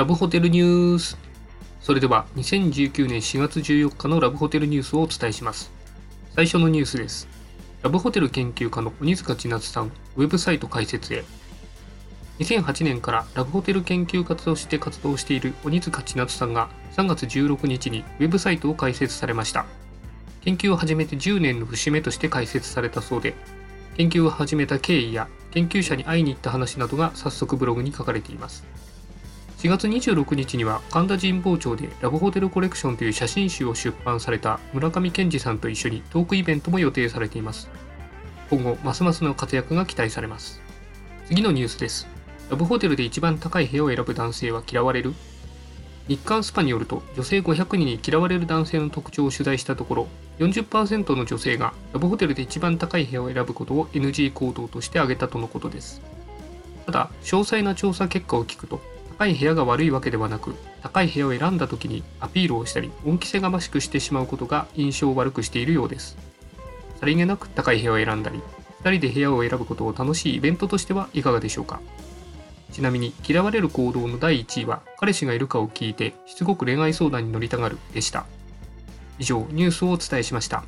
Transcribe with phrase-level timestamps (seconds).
[0.00, 1.18] ラブホテルニュース。
[1.82, 5.70] それでは2019年4月14日のラブホテルニュースをお伝えします。
[6.34, 7.28] 最初のニュースです。
[7.82, 11.22] ラブホテル研究家の鬼塚千夏さん、ウェブサイト開設へ。
[12.38, 19.66] 2008年からラブホテル研究家として活動している鬼塚千夏さんが3月16日にウェブサイトを開設されました。
[20.40, 23.34] 研究を始めて10年の節目として開設されたそうで、
[23.98, 28.64] 研究を始めた経緯や研究者に会いに行った話などが早速ブログに書かれています。
[29.60, 37.68] 4月26日には神田神保町でラブホテルコレクションという写真集を出版された村上健二さんと一緒にトークイベントも予定されています。
[38.48, 40.62] 今後、ますますの活躍が期待されます。
[41.26, 42.08] 次のニュースです。
[42.48, 45.12] ラブホテルで一番高い部屋を選ぶ男性は嫌われる
[46.08, 50.08] 日刊スパによると女性500人に嫌われる男性の特徴を取材したところ
[50.40, 56.02] 40%の女性がラブホテルで一番高い部屋を選ぶことを NG 行動として挙げたとのことです
[56.86, 58.80] ただ詳細な調査結果を聞くと
[59.20, 66.16] 高い部屋が悪いわけではなく高い部屋を選んだ時にアピールをしたり恩着せがましくしてしまうことが印象を悪くしているようです
[66.98, 68.40] さりげなく高い部屋を選んだり
[68.82, 71.82] 2人で部屋を選ぶことを楽しいイベントとしてはいかがでしょうか
[72.72, 78.24] ちなみに嫌われる行動の第1位は彼氏がいるかを聞いてしつこく恋愛相談に乗りたがるでした。
[79.18, 80.64] 以上、ニュースをお伝えしました。